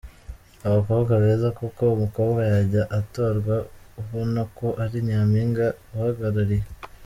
abakobwa 0.67 1.13
beza 1.23 1.47
koko 1.57 1.83
,umukobwa 1.97 2.41
yajya 2.51 2.83
atorwa 2.99 3.55
ubona 4.01 4.41
ko 4.57 4.67
ari 4.83 4.97
nyampinga 5.07 5.65
uhagarariye. 5.93 6.65